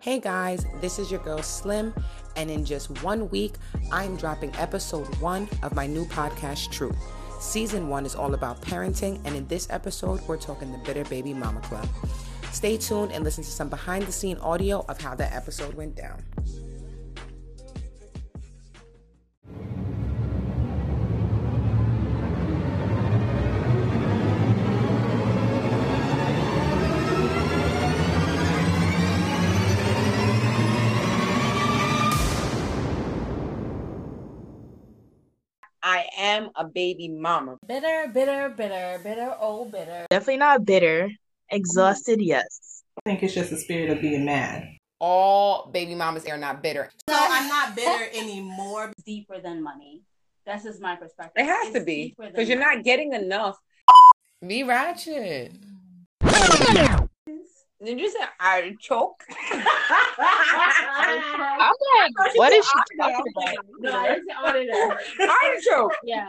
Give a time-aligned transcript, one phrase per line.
[0.00, 1.92] Hey guys, this is your girl Slim,
[2.34, 3.56] and in just one week,
[3.92, 6.94] I'm dropping episode one of my new podcast, True.
[7.38, 11.34] Season one is all about parenting, and in this episode, we're talking the Bitter Baby
[11.34, 11.86] Mama Club.
[12.50, 15.96] Stay tuned and listen to some behind the scene audio of how that episode went
[15.96, 16.24] down.
[35.82, 37.56] I am a baby mama.
[37.66, 40.06] Bitter, bitter, bitter, bitter, oh bitter.
[40.10, 41.10] Definitely not bitter.
[41.50, 42.28] Exhausted, mm-hmm.
[42.28, 42.82] yes.
[42.98, 44.68] I think it's just the spirit of being mad.
[45.00, 46.90] All baby mamas are not bitter.
[47.08, 48.92] No, I'm not bitter anymore.
[49.06, 50.02] Deeper than money.
[50.44, 51.42] That's just my perspective.
[51.42, 52.76] It has It's to be because you're money.
[52.76, 53.56] not getting enough.
[54.46, 55.52] Be ratchet.
[56.22, 57.04] Mm-hmm.
[57.82, 59.24] Did you say artichoke?
[59.42, 59.64] I'm
[61.96, 63.64] like, what is she talking about?
[63.78, 64.34] No, I didn't say
[65.24, 65.96] all artichoke.
[66.04, 66.28] Yeah.